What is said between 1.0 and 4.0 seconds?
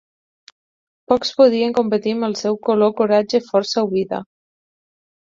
Pocs podien competir amb el seu "color, coratge, força o